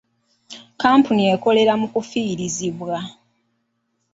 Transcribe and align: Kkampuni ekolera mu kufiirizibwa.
Kkampuni 0.71 1.23
ekolera 1.33 1.73
mu 1.81 1.87
kufiirizibwa. 1.93 2.97